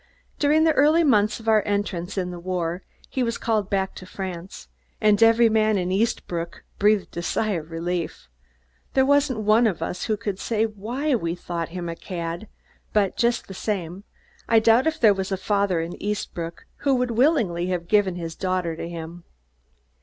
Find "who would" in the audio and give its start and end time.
16.77-17.11